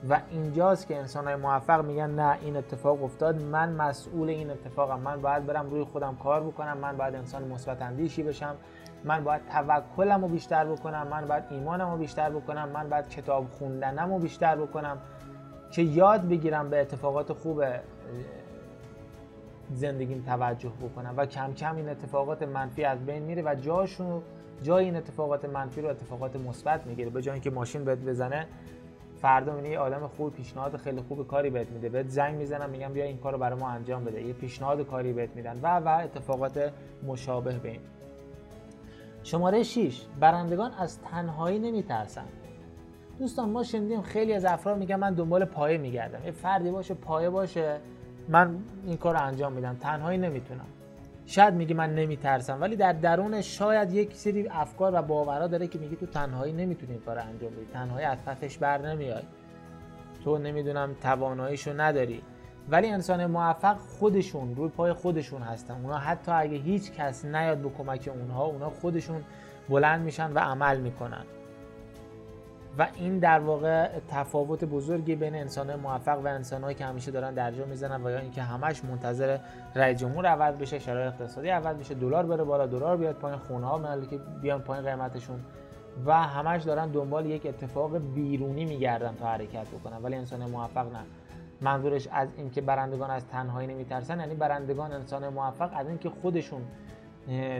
و 0.09 0.21
اینجاست 0.31 0.87
که 0.87 0.97
انسان 0.97 1.25
های 1.25 1.35
موفق 1.35 1.85
میگن 1.85 2.09
نه 2.09 2.37
این 2.41 2.57
اتفاق 2.57 3.03
افتاد 3.03 3.41
من 3.41 3.71
مسئول 3.71 4.29
این 4.29 4.49
اتفاقم 4.49 4.99
من 4.99 5.21
باید 5.21 5.45
برم 5.45 5.69
روی 5.69 5.83
خودم 5.83 6.15
کار 6.15 6.43
بکنم 6.43 6.77
من 6.77 6.97
باید 6.97 7.15
انسان 7.15 7.43
مثبت 7.43 7.81
اندیشی 7.81 8.23
بشم 8.23 8.55
من 9.03 9.23
باید 9.23 9.41
توکلم 9.47 10.21
رو 10.21 10.27
بیشتر 10.27 10.65
بکنم 10.65 11.07
من 11.07 11.27
باید 11.27 11.43
ایمانم 11.49 11.91
رو 11.91 11.97
بیشتر 11.97 12.29
بکنم 12.29 12.69
من 12.69 12.89
باید 12.89 13.09
کتاب 13.09 13.47
خوندنم 13.49 14.13
رو 14.13 14.19
بیشتر 14.19 14.55
بکنم. 14.55 14.97
که 15.71 15.81
یاد 15.81 16.27
بگیرم 16.27 16.69
به 16.69 16.81
اتفاقات 16.81 17.33
خوب 17.33 17.63
زندگیم 19.73 20.23
توجه 20.25 20.71
بکنم 20.81 21.13
و 21.17 21.25
کم 21.25 21.53
کم 21.53 21.75
این 21.75 21.89
اتفاقات 21.89 22.43
منفی 22.43 22.83
از 22.83 23.05
بین 23.05 23.23
میره 23.23 23.41
و 23.45 23.55
جاشون 23.55 24.21
جای 24.63 24.85
این 24.85 24.95
اتفاقات 24.95 25.45
منفی 25.45 25.81
رو 25.81 25.89
اتفاقات 25.89 26.35
مثبت 26.35 26.87
می‌گیره. 26.87 27.09
به 27.09 27.21
جای 27.21 27.33
اینکه 27.33 27.49
ماشین 27.49 27.83
بهت 27.83 27.99
بزنه 27.99 28.47
فردا 29.21 29.55
می‌بینی 29.55 29.73
یه 29.73 29.79
آدم 29.79 30.07
خوب 30.07 30.33
پیشنهاد 30.33 30.77
خیلی 30.77 31.01
خوب 31.01 31.27
کاری 31.27 31.49
بهت 31.49 31.69
میده. 31.69 31.89
بهت 31.89 32.07
زنگ 32.07 32.35
می‌زنم 32.35 32.69
میگم 32.69 32.93
بیا 32.93 33.05
این 33.05 33.17
کارو 33.17 33.37
برای 33.37 33.59
ما 33.59 33.69
انجام 33.69 34.03
بده. 34.03 34.21
یه 34.21 34.33
پیشنهاد 34.33 34.81
کاری 34.81 35.13
بهت 35.13 35.29
میدن. 35.35 35.59
و 35.63 35.79
و 35.79 35.87
اتفاقات 36.03 36.71
مشابه 37.07 37.53
به 37.53 37.69
این 37.69 37.81
شماره 39.23 39.63
6 39.63 40.01
برندگان 40.19 40.71
از 40.71 41.01
تنهایی 41.01 41.59
نمیترسن 41.59 42.25
دوستان 43.19 43.49
ما 43.49 43.63
شنیدیم 43.63 44.01
خیلی 44.01 44.33
از 44.33 44.45
افراد 44.45 44.77
میگن 44.77 44.95
من 44.95 45.13
دنبال 45.13 45.45
پایه 45.45 45.77
میگردم. 45.77 46.25
یه 46.25 46.31
فردی 46.31 46.71
باشه 46.71 46.93
پایه 46.93 47.29
باشه. 47.29 47.77
من 48.29 48.55
این 48.85 48.97
کار 48.97 49.13
رو 49.13 49.21
انجام 49.21 49.53
میدم. 49.53 49.75
تنهایی 49.75 50.17
نمی‌تونم. 50.17 50.65
شاید 51.25 51.53
میگه 51.53 51.75
من 51.75 51.95
نمیترسم 51.95 52.61
ولی 52.61 52.75
در 52.75 52.93
درونش 52.93 53.57
شاید 53.57 53.93
یک 53.93 54.15
سری 54.15 54.47
افکار 54.47 54.91
و 54.95 55.01
باورها 55.01 55.47
داره 55.47 55.67
که 55.67 55.79
میگه 55.79 55.95
تو 55.95 56.05
تنهایی 56.05 56.53
نمی‌تونی 56.53 56.91
این 56.91 57.01
کار 57.01 57.19
انجام 57.19 57.51
بدی. 57.51 57.65
تنهایی 57.73 58.05
از 58.05 58.17
پسش 58.25 58.57
بر 58.57 58.77
نمیای 58.77 59.23
تو 60.23 60.37
نمی‌دونم 60.37 60.95
تواناییشو 61.01 61.81
نداری. 61.81 62.21
ولی 62.69 62.89
انسان 62.89 63.25
موفق 63.25 63.77
خودشون 63.77 64.55
روی 64.55 64.69
پای 64.69 64.93
خودشون 64.93 65.41
هستن. 65.41 65.73
اونا 65.73 65.97
حتی 65.97 66.31
اگه 66.31 66.57
هیچ 66.57 66.91
کس 66.91 67.25
نیاد 67.25 67.57
به 67.57 67.69
کمک 67.69 68.09
اونها 68.15 68.45
اونا 68.45 68.69
خودشون 68.69 69.21
بلند 69.69 70.01
میشن 70.01 70.33
و 70.33 70.39
عمل 70.39 70.79
می‌کنن. 70.79 71.23
و 72.77 72.87
این 72.95 73.19
در 73.19 73.39
واقع 73.39 73.89
تفاوت 74.09 74.63
بزرگی 74.63 75.15
بین 75.15 75.35
انسان 75.35 75.75
موفق 75.75 76.19
و 76.19 76.27
انسانهایی 76.27 76.75
که 76.75 76.85
همیشه 76.85 77.11
دارن 77.11 77.33
درجا 77.33 77.65
می‌زنن 77.65 78.05
و 78.05 78.09
یا 78.09 78.19
اینکه 78.19 78.41
همش 78.41 78.85
منتظر 78.85 79.37
رئیس 79.75 79.99
جمهور 79.99 80.25
عوض 80.25 80.55
بشه 80.55 80.79
شرایط 80.79 81.13
اقتصادی 81.13 81.49
عوض 81.49 81.77
بشه 81.77 81.93
دلار 81.93 82.25
بره 82.25 82.43
بالا 82.43 82.65
دلار 82.65 82.97
بیاد 82.97 83.15
پایین 83.15 83.39
خونه 83.39 83.67
ها 83.67 84.05
که 84.05 84.17
بیان 84.41 84.61
پایین 84.61 84.85
قیمتشون 84.85 85.39
و 86.05 86.13
همش 86.13 86.63
دارن 86.63 86.87
دنبال 86.87 87.25
یک 87.25 87.45
اتفاق 87.45 87.97
بیرونی 87.97 88.65
میگردن 88.65 89.15
تا 89.19 89.27
حرکت 89.27 89.67
بکنن. 89.67 89.97
ولی 90.03 90.15
انسان 90.15 90.49
موفق 90.49 90.93
نه. 90.93 90.99
منظورش 91.61 92.07
از 92.11 92.29
اینکه 92.37 92.61
برندگان 92.61 93.09
از 93.09 93.25
تنهایی 93.27 93.67
نمیترسن 93.67 94.19
یعنی 94.19 94.35
برندگان 94.35 94.91
انسان 94.91 95.27
موفق 95.27 95.69
از 95.75 95.87
اینکه 95.87 96.09
خودشون 96.09 96.61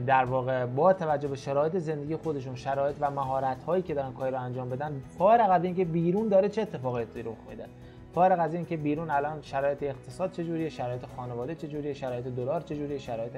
در 0.08 0.26
واقع 0.26 0.66
با 0.66 0.94
توجه 0.94 1.28
به 1.28 1.36
شرایط 1.36 1.78
زندگی 1.78 2.16
خودشون 2.16 2.56
شرایط 2.56 2.96
و 3.00 3.12
مهارت 3.12 3.64
هایی 3.64 3.84
که 3.84 3.94
دارن 3.94 4.14
کاری 4.14 4.32
رو 4.32 4.42
انجام 4.42 4.70
بدن 4.70 5.02
فارغ 5.18 5.50
از 5.52 5.64
اینکه 5.64 5.86
بیرون 5.86 6.28
داره 6.28 6.50
چه 6.50 6.62
اتفاقاتی 6.62 7.22
رخ 7.22 7.38
میده؟ 7.50 7.66
فارغ 8.14 8.40
از 8.40 8.54
اینکه 8.54 8.78
بیرون 8.78 9.10
الان 9.10 9.42
شرایط 9.42 9.84
اقتصاد 9.84 10.32
چجوریه 10.32 10.70
شرایط 10.70 11.06
خانواده 11.18 11.56
چجوریه 11.56 11.94
شرایط 11.94 12.26
دلار 12.26 12.62
چجوریه 12.62 12.98
شرایط 12.98 13.32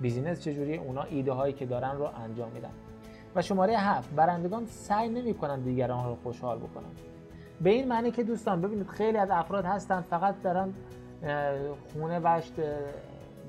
بیزینس 0.00 0.44
چجوریه 0.44 0.80
اونا 0.80 1.02
ایده 1.02 1.32
هایی 1.32 1.52
که 1.52 1.66
دارن 1.66 1.96
رو 1.96 2.08
انجام 2.24 2.50
میدن. 2.54 2.70
و 3.36 3.42
شماره 3.42 3.76
هفت 3.76 4.14
برندگان 4.14 4.66
سعی 4.66 5.08
نمی‌کنن 5.08 5.60
دیگران 5.60 6.08
رو 6.08 6.16
خوشحال 6.22 6.58
بکنن. 6.58 6.90
به 7.60 7.70
این 7.70 7.88
معنی 7.88 8.10
که 8.10 8.22
دوستان 8.22 8.60
ببینید 8.60 8.86
خیلی 8.86 9.18
از 9.18 9.30
افراد 9.30 9.64
هستن 9.64 10.00
فقط 10.00 10.34
دارن 10.42 10.74
خونه 11.92 12.20
بشت 12.20 12.52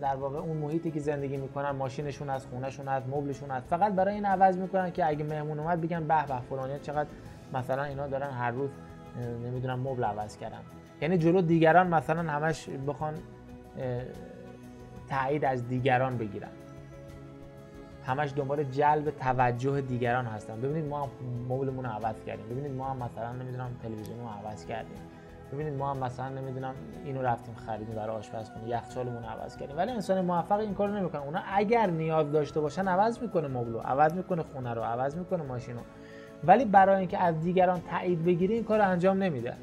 در 0.02 0.16
واقع 0.16 0.38
اون 0.38 0.58
محیطی 0.58 0.92
که 0.92 1.00
زندگی 1.00 1.38
می‌کنن 1.38 1.70
ماشینشون 1.70 2.30
از 2.30 2.46
خونهشون 2.46 2.88
از 2.88 3.04
مبلشون 3.08 3.52
از 3.52 3.64
فقط 3.64 3.94
برای 3.94 4.14
این 4.14 4.26
عوض 4.26 4.58
می‌کنن 4.58 4.92
که 4.92 5.08
اگه 5.08 5.26
مهمون 5.26 5.60
اومد 5.60 5.82
بگن 5.82 6.08
به 6.08 6.26
به 6.28 6.40
فلانی 6.50 6.80
چقدر 6.80 7.10
مثلا 7.54 7.84
اینا 7.84 8.08
دارن 8.08 8.30
هر 8.30 8.52
روز 8.52 8.70
نمی‌دونم 9.46 9.80
مبل 9.80 10.04
عوض 10.04 10.38
کردن. 10.38 10.62
یعنی 11.02 11.18
جلو 11.18 11.42
دیگران 11.42 11.88
مثلا 11.88 12.32
همش 12.32 12.70
بخوان 12.88 13.14
تایید 15.10 15.46
از 15.46 15.68
دیگران 15.68 16.18
بگیرن. 16.18 16.50
همش 18.06 18.34
دنبال 18.36 18.64
جلب 18.64 19.10
توجه 19.10 19.82
دیگران 19.82 20.26
هستن. 20.26 20.62
ببینید 20.62 20.86
ما 20.86 21.10
مبلمون 21.50 21.86
رو 21.86 21.92
عوض 21.92 22.16
کردیم. 22.26 22.46
ببینید 22.46 22.72
ما 22.72 22.90
هم 22.90 22.98
مثلا 22.98 23.34
نمی‌دونم 23.34 23.70
تلویزیون 23.84 24.20
رو 24.20 24.28
عوض 24.28 24.66
کردیم. 24.66 24.98
ببینید 25.54 25.74
ما 25.74 25.92
هم 25.92 25.98
مثلا 25.98 26.30
نمی‌دونم 26.30 26.74
اینو 27.06 27.22
رفتیم 27.22 27.56
خریدیم 27.56 27.96
برای 27.96 28.16
آشپزخونه 28.16 28.70
یخچالمون 28.70 29.24
عوض 29.24 29.58
کردیم. 29.58 29.78
ولی 29.78 29.92
انسان 29.92 30.22
موفق 30.22 30.60
این 30.60 30.74
کارو 30.74 30.94
نمی‌کنه. 30.94 31.22
اونا 31.22 31.40
اگر 31.54 31.88
نیاز 31.88 32.32
داشته 32.32 32.60
باشن 32.60 32.88
عوض 32.88 33.20
می‌کنه 33.20 33.48
مبلو 33.48 33.80
عوض 33.80 34.14
می‌کنه 34.14 34.44
خونه 34.44 34.74
رو 34.74 34.82
عوض 34.82 35.18
می‌کنه 35.18 35.44
ماشین 35.44 35.76
رو. 35.76 35.82
ولی 36.44 36.66
برای 36.66 36.96
اینکه 36.96 37.24
از 37.24 37.42
دیگران 37.42 37.82
تایید 37.90 38.26
بگیری 38.26 38.54
این 38.54 38.64
کار 38.64 38.82
انجام 38.82 39.24
نمیده. 39.24 39.54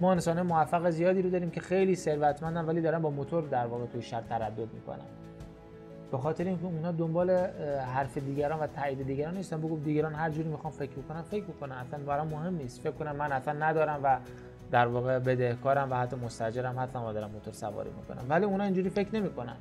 ما 0.00 0.12
انسان 0.12 0.42
موفق 0.42 0.90
زیادی 0.90 1.22
رو 1.22 1.30
داریم 1.30 1.50
که 1.50 1.60
خیلی 1.60 1.96
ثروتمندن 1.96 2.64
ولی 2.64 2.80
دارن 2.80 2.98
با 2.98 3.10
موتور 3.10 3.42
در 3.42 3.66
واقع 3.66 3.86
توی 3.86 4.02
شهر 4.02 4.20
تردد 4.20 4.72
می‌کنن. 4.74 5.06
به 6.10 6.18
خاطر 6.18 6.44
اینکه 6.44 6.64
اونا 6.64 6.92
دنبال 6.92 7.30
حرف 7.94 8.18
دیگران 8.18 8.60
و 8.60 8.66
تایید 8.66 9.06
دیگران 9.06 9.34
نیستن. 9.34 9.60
بگو 9.60 9.78
دیگران 9.78 10.14
هر 10.14 10.30
جوری 10.30 10.48
می‌خوان 10.48 10.72
فکر 10.72 10.92
بکنن 10.92 11.22
فکر 11.22 11.44
بکنن. 11.44 11.76
اصلا 11.76 11.98
برام 11.98 12.28
مهم 12.28 12.54
نیست. 12.54 12.80
فکر 12.80 12.92
کنم 12.92 13.16
من 13.16 13.32
اصلا 13.32 13.66
ندارم 13.66 14.00
و 14.02 14.18
در 14.70 14.86
واقع 14.86 15.18
بدهکارم 15.18 15.92
و 15.92 15.94
حتی 15.94 16.16
مستاجرم 16.16 16.80
حتی 16.80 16.98
ما 16.98 17.12
دارم 17.12 17.30
موتور 17.30 17.54
سواری 17.54 17.90
می‌کنم. 17.90 18.26
ولی 18.28 18.44
اونا 18.44 18.64
اینجوری 18.64 18.88
فکر 18.90 19.14
نمی‌کنن. 19.14 19.56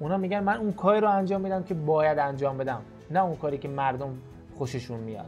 اونا 0.00 0.16
میگن 0.16 0.40
من 0.40 0.56
اون 0.56 0.72
کاری 0.72 1.00
رو 1.00 1.10
انجام 1.10 1.40
میدم 1.40 1.62
که 1.62 1.74
باید 1.74 2.18
انجام 2.18 2.58
بدم 2.58 2.82
نه 3.10 3.24
اون 3.24 3.36
کاری 3.36 3.58
که 3.58 3.68
مردم 3.68 4.18
خوششون 4.54 5.00
میاد. 5.00 5.26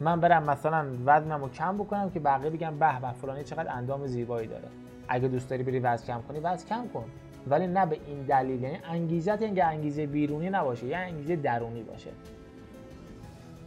من 0.00 0.20
برم 0.20 0.42
مثلا 0.42 0.86
وزنم 1.06 1.40
رو 1.40 1.48
کم 1.48 1.78
بکنم 1.78 2.10
که 2.10 2.20
بقیه 2.20 2.50
بگم 2.50 2.78
به 2.78 3.00
به 3.00 3.12
فلانی 3.12 3.44
چقدر 3.44 3.72
اندام 3.72 4.06
زیبایی 4.06 4.48
داره. 4.48 4.68
اگه 5.08 5.28
دوست 5.28 5.50
داری 5.50 5.62
بری 5.62 5.78
وزن 5.78 6.06
کم 6.06 6.22
کنی 6.28 6.40
وزن 6.40 6.68
کم 6.68 6.88
کن. 6.94 7.04
ولی 7.46 7.66
نه 7.66 7.86
به 7.86 7.98
این 8.06 8.22
دلیل 8.22 8.62
یعنی 8.62 8.78
انگیزت 8.84 9.42
اینکه 9.42 9.64
انگیزه 9.64 10.06
بیرونی 10.06 10.50
نباشه 10.50 10.86
یعنی 10.86 11.10
انگیزه 11.10 11.36
درونی 11.36 11.82
باشه. 11.82 12.10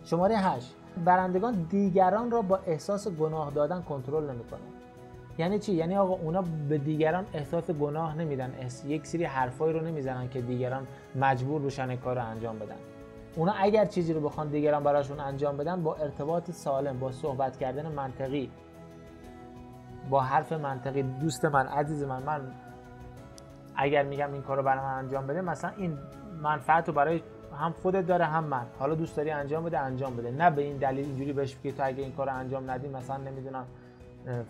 شماره 0.05 0.37
8 0.37 0.75
برندگان 0.97 1.53
دیگران 1.69 2.31
را 2.31 2.41
با 2.41 2.59
احساس 2.65 3.07
گناه 3.07 3.51
دادن 3.51 3.81
کنترل 3.81 4.23
نمی‌کنن. 4.23 4.59
یعنی 5.37 5.59
چی؟ 5.59 5.73
یعنی 5.73 5.97
آقا 5.97 6.13
اونا 6.13 6.43
به 6.69 6.77
دیگران 6.77 7.25
احساس 7.33 7.71
گناه 7.71 8.17
نمیدن. 8.17 8.53
یک 8.85 9.07
سری 9.07 9.23
حرفایی 9.23 9.73
رو 9.73 9.81
نمی‌زنن 9.81 10.29
که 10.29 10.41
دیگران 10.41 10.87
مجبور 11.15 11.61
بشن 11.61 11.95
کار 11.95 12.15
رو 12.15 12.25
انجام 12.25 12.59
بدن. 12.59 12.75
اونا 13.35 13.53
اگر 13.57 13.85
چیزی 13.85 14.13
رو 14.13 14.21
بخوان 14.21 14.47
دیگران 14.47 14.83
براشون 14.83 15.19
انجام 15.19 15.57
بدن 15.57 15.83
با 15.83 15.95
ارتباط 15.95 16.51
سالم 16.51 16.99
با 16.99 17.11
صحبت 17.11 17.57
کردن 17.57 17.91
منطقی 17.91 18.51
با 20.09 20.21
حرف 20.21 20.51
منطقی 20.51 21.03
دوست 21.03 21.45
من 21.45 21.67
عزیز 21.67 22.03
من 22.03 22.23
من 22.23 22.41
اگر 23.75 24.03
میگم 24.03 24.33
این 24.33 24.41
کار 24.41 24.57
رو 24.57 24.63
برای 24.63 24.79
من 24.79 24.93
انجام 24.93 25.27
بده 25.27 25.41
مثلا 25.41 25.71
این 25.77 25.97
منفعت 26.43 26.87
رو 26.87 26.93
برای 26.93 27.21
هم 27.55 27.71
خودت 27.71 28.07
داره 28.07 28.25
هم 28.25 28.43
من. 28.43 28.65
حالا 28.79 28.95
دوست 28.95 29.17
داری 29.17 29.31
انجام 29.31 29.63
بده 29.63 29.79
انجام 29.79 30.15
بده. 30.15 30.31
نه 30.31 30.49
به 30.49 30.61
این 30.61 30.77
دلیل 30.77 31.05
اینجوری 31.05 31.33
بهش 31.33 31.55
بگی 31.55 31.71
تو 31.71 31.83
اگه 31.85 32.03
این 32.03 32.11
کار 32.11 32.29
انجام 32.29 32.71
ندی 32.71 32.87
مثلا 32.87 33.17
نمی‌دونم 33.17 33.65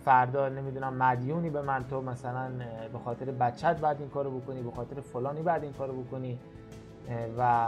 فردا 0.06 0.50
نمی‌دونم 0.50 0.94
مدیونی 0.94 1.50
به 1.50 1.62
من 1.62 1.86
تو 1.90 2.02
مثلا 2.02 2.50
به 2.94 3.00
خاطر 3.00 3.26
بچت 3.26 3.78
بعد 3.78 4.00
این 4.00 4.10
کارو 4.10 4.40
بکنی 4.40 4.62
به 4.62 4.72
خاطر 4.72 5.02
فلانی 5.02 5.42
بعد 5.42 5.64
این 5.64 5.74
کارو 5.74 6.04
بکنی 6.04 6.40
و 7.38 7.68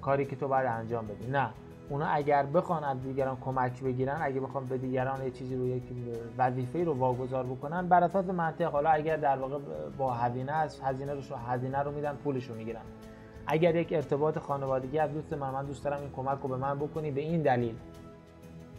کاری 0.00 0.24
که 0.24 0.36
تو 0.36 0.48
باید 0.48 0.66
انجام 0.66 1.06
بدی. 1.06 1.30
نه. 1.30 1.48
اونا 1.88 2.06
اگر 2.06 2.46
بخوان 2.46 2.84
از 2.84 3.02
دیگران 3.02 3.36
کمک 3.40 3.82
بگیرن 3.82 4.18
اگه 4.20 4.40
بخوان 4.40 4.64
به 4.64 4.78
دیگران 4.78 5.24
یه 5.24 5.30
چیزی 5.30 5.56
رو 5.56 5.66
یک 5.66 5.82
وظیفه 6.38 6.84
رو 6.84 6.94
واگذار 6.94 7.44
بکنن 7.44 7.88
بر 7.88 8.04
اساس 8.04 8.26
منطق 8.26 8.72
حالا 8.72 8.90
اگر 8.90 9.16
در 9.16 9.38
واقع 9.38 9.58
با 9.98 10.12
هزینه 10.12 10.52
است 10.52 10.82
هزینه 10.84 11.14
رو 11.14 11.20
هزینه 11.36 11.78
رو 11.78 11.92
میدن 11.92 12.14
پولش 12.24 12.44
رو 12.44 12.54
می‌گیرن. 12.54 12.80
اگر 13.46 13.76
یک 13.76 13.92
ارتباط 13.92 14.38
خانوادگی 14.38 14.98
از 14.98 15.12
دوست 15.12 15.32
من 15.32 15.50
من 15.50 15.64
دوست 15.64 15.84
دارم 15.84 16.00
این 16.00 16.10
کمک 16.16 16.38
رو 16.42 16.48
به 16.48 16.56
من 16.56 16.78
بکنی 16.78 17.10
به 17.10 17.20
این 17.20 17.42
دلیل. 17.42 17.74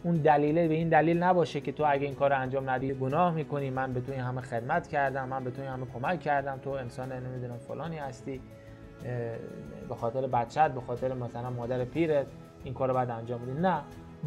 اون 0.02 0.16
دلیله 0.16 0.68
به 0.68 0.74
این 0.74 0.88
دلیل 0.88 1.22
نباشه 1.22 1.60
که 1.60 1.72
تو 1.72 1.84
اگه 1.86 2.06
این 2.06 2.14
کار 2.14 2.32
انجام 2.32 2.70
ندی 2.70 2.94
گناه 2.94 3.34
می‌کنی. 3.34 3.70
من 3.70 3.92
به 3.92 4.00
تو 4.00 4.12
این 4.12 4.20
همه 4.20 4.40
خدمت 4.40 4.88
کردم 4.88 5.28
من 5.28 5.44
به 5.44 5.50
تو 5.50 5.62
این 5.62 5.70
همه 5.70 5.86
کمک 5.94 6.20
کردم. 6.20 6.58
تو 6.58 6.70
انسان 6.70 7.12
نمی‌دونم 7.12 7.58
فلانی 7.58 7.98
هستی. 7.98 8.40
به 9.88 9.94
خاطر 9.94 10.26
بچت 10.26 10.70
به 10.70 10.80
خاطر 10.80 11.14
مثلا 11.14 11.50
مادر 11.50 11.84
پیرت 11.84 12.26
این 12.64 12.74
کار 12.74 12.88
رو 12.88 12.94
باید 12.94 13.10
انجام 13.10 13.42
بدی. 13.42 13.60
نه. 13.60 13.80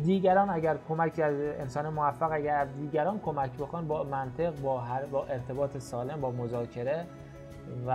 دیگران 0.04 0.50
اگر 0.50 0.78
کمک 0.90 1.20
از 1.20 1.36
انسان 1.60 1.90
موفق 1.90 2.32
اگر 2.32 2.66
دیگران 2.66 3.20
کمک 3.20 3.52
بکن 3.52 3.88
با 3.88 4.04
منطق 4.04 4.62
با 4.62 4.80
هر 4.80 5.06
با 5.06 5.26
ارتباط 5.26 5.78
سالم 5.78 6.22
با 6.22 6.32
مذاکره 6.32 7.06
و 7.88 7.92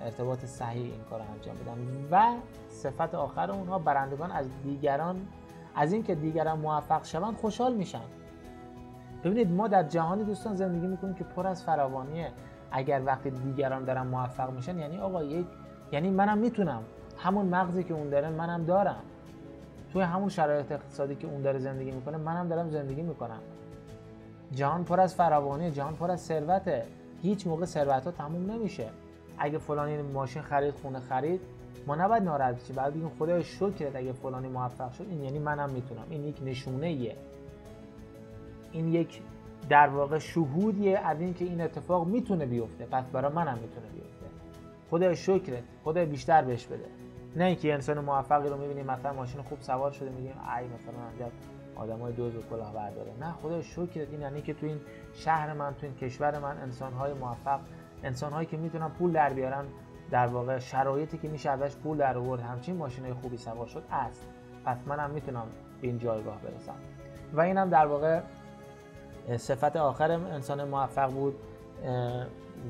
ارتباط 0.00 0.44
صحیح 0.44 0.82
این 0.82 1.00
کار 1.10 1.18
رو 1.20 1.24
انجام 1.32 1.56
بدن 1.56 1.78
و 2.10 2.36
صفت 2.68 3.14
آخر 3.14 3.50
اونها 3.50 3.78
برندگان 3.78 4.30
از 4.30 4.46
دیگران 4.64 5.16
از 5.74 5.92
اینکه 5.92 6.14
دیگران 6.14 6.58
موفق 6.58 7.04
شوند 7.04 7.36
خوشحال 7.36 7.74
میشن. 7.74 8.02
ببینید 9.24 9.50
ما 9.50 9.68
در 9.68 9.82
جهانی 9.82 10.24
دوستان 10.24 10.56
زندگی 10.56 10.86
می‌کنیم 10.86 11.14
که 11.14 11.24
پر 11.24 11.46
از 11.46 11.64
فراوانیه. 11.64 12.32
اگر 12.70 13.02
وقتی 13.06 13.30
دیگران 13.30 13.84
دارن 13.84 14.06
موفق 14.06 14.50
میشن 14.50 14.78
یعنی 14.78 14.98
آقا 14.98 15.24
یک 15.24 15.46
یعنی 15.92 16.10
منم 16.10 16.38
می‌تونم. 16.38 16.82
همون 17.18 17.46
مغزی 17.46 17.84
که 17.84 17.94
اون 17.94 18.10
داره 18.10 18.30
منم 18.30 18.64
دارم. 18.64 19.02
توی 19.92 20.02
همون 20.02 20.28
شرایط 20.28 20.72
اقتصادی 20.72 21.14
که 21.14 21.26
اون 21.26 21.42
داره 21.42 21.58
زندگی 21.58 21.90
می‌کنه 21.90 22.16
منم 22.16 22.48
دارم 22.48 22.70
زندگی 22.70 23.02
می‌کنم. 23.02 23.40
جهان 24.52 24.84
پر 24.84 25.00
از 25.00 25.14
فراوانی 25.14 25.70
جهان 25.70 25.96
پر 25.96 26.10
از 26.10 26.20
ثروته. 26.20 26.86
هیچ 27.22 27.46
موقع 27.46 27.64
ثروت 27.64 28.04
ها 28.04 28.10
تموم 28.10 28.50
نمیشه. 28.50 28.88
اگه 29.38 29.58
فلانی 29.58 30.02
ماشین 30.02 30.42
خرید 30.42 30.74
خونه 30.74 31.00
خرید 31.00 31.40
ما 31.86 31.94
نباید 31.94 32.22
ناراحت 32.22 32.62
بشیم. 32.62 32.76
بعد 32.76 32.94
بگیم 32.94 33.10
خدای 33.18 33.44
شکرت 33.44 33.96
اگه 33.96 34.12
فلانی 34.12 34.48
موفق 34.48 34.92
شد. 34.92 35.06
این 35.10 35.24
یعنی 35.24 35.38
منم 35.38 35.70
می‌تونم. 35.70 36.04
این 36.10 36.24
یک 36.24 36.36
نشونه 36.44 36.86
ایه. 36.86 37.16
این 38.72 38.88
یک 38.88 39.20
در 39.68 39.88
واقع 39.88 40.18
شهودیه 40.18 40.98
از 40.98 41.20
اینکه 41.20 41.44
این 41.44 41.60
اتفاق 41.60 42.06
می‌تونه 42.06 42.46
بیفته. 42.46 42.84
پس 42.84 43.10
برای 43.10 43.32
منم 43.32 43.58
می‌تونه 43.58 43.86
بیفته. 43.94 44.26
خدای 44.90 45.16
شکرت. 45.16 45.62
خدای 45.84 46.06
بیشتر 46.06 46.42
بهش 46.42 46.66
بده. 46.66 46.86
نه 47.36 47.44
اینکه 47.44 47.72
انسان 47.72 48.00
موفقی 48.00 48.48
رو 48.48 48.56
می‌بینیم 48.56 48.86
مثلا 48.86 49.12
ماشین 49.12 49.42
خوب 49.42 49.60
سوار 49.60 49.90
شده 49.90 50.10
میگیم 50.10 50.34
ای 50.56 50.64
مثلا 50.66 51.26
آدمای 51.76 52.12
دوز 52.12 52.36
و 52.36 52.40
برداره. 52.74 53.12
نه 53.20 53.32
خدا 53.32 53.62
شکرت 53.62 54.08
این 54.10 54.20
یعنی 54.20 54.42
که 54.42 54.54
تو 54.54 54.66
این 54.66 54.80
شهر 55.14 55.52
من 55.52 55.74
تو 55.74 55.86
این 55.86 55.94
کشور 55.94 56.38
من 56.38 56.58
انسانهای 56.58 57.12
موفق 57.12 57.60
انسانهایی 58.02 58.46
که 58.46 58.56
می‌تونن 58.56 58.88
پول 58.88 59.12
در 59.12 59.32
بیارن 59.32 59.64
در 60.10 60.26
واقع 60.26 60.58
شرایطی 60.58 61.18
که 61.18 61.28
میشه 61.28 61.50
ازش 61.50 61.76
پول 61.76 61.98
در 61.98 62.18
آورد 62.18 62.40
همچین 62.40 62.76
ماشینای 62.76 63.12
خوبی 63.12 63.36
سوار 63.36 63.66
شد 63.66 63.82
است 63.90 64.28
پس 64.64 64.76
منم 64.86 65.10
می‌تونم 65.10 65.46
به 65.80 65.86
این 65.86 65.98
جایگاه 65.98 66.38
برسم. 66.40 66.74
و 67.34 67.40
اینم 67.40 67.70
در 67.70 67.86
واقع 67.86 68.20
صفت 69.36 69.76
آخر 69.76 70.10
انسان 70.10 70.64
موفق 70.64 71.10
بود 71.10 71.34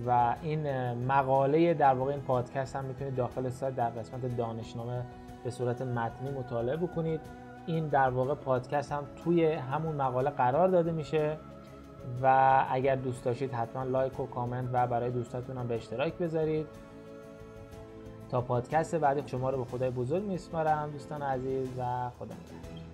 و 0.06 0.34
این 0.42 0.92
مقاله 0.94 1.74
در 1.74 1.94
واقع 1.94 2.12
این 2.12 2.20
پادکست 2.20 2.76
هم 2.76 2.84
می‌تونید 2.84 3.14
داخل 3.14 3.48
سایت 3.48 3.76
در 3.76 3.90
قسمت 3.90 4.36
دانشنامه 4.36 5.02
به 5.44 5.50
صورت 5.50 5.82
متنی 5.82 6.30
مطالعه 6.30 6.76
بکنید. 6.76 7.20
این 7.66 7.88
در 7.88 8.10
واقع 8.10 8.34
پادکست 8.34 8.92
هم 8.92 9.04
توی 9.24 9.44
همون 9.52 9.96
مقاله 9.96 10.30
قرار 10.30 10.68
داده 10.68 10.92
میشه 10.92 11.36
و 12.22 12.64
اگر 12.70 12.96
دوست 12.96 13.24
داشتید 13.24 13.52
حتما 13.52 13.84
لایک 13.84 14.20
و 14.20 14.26
کامنت 14.26 14.68
و 14.72 14.86
برای 14.86 15.10
دوستاتون 15.10 15.58
هم 15.58 15.68
به 15.68 15.74
اشتراک 15.74 16.14
بذارید. 16.14 16.66
تا 18.30 18.40
پادکست 18.40 18.94
بعدی 18.94 19.22
شما 19.26 19.50
رو 19.50 19.58
به 19.58 19.64
خدای 19.64 19.90
بزرگ 19.90 20.22
میسپارم 20.22 20.90
دوستان 20.90 21.22
عزیز 21.22 21.68
و 21.78 22.10
خدا 22.18 22.34
نگهدار. 22.34 22.85